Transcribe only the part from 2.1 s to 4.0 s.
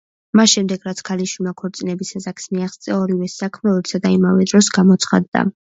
ასაკს მიაღწია, ორივე საქმრო